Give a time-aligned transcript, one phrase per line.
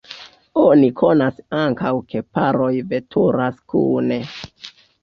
[0.61, 4.21] Oni konas ankaŭ, ke paroj veturas kune.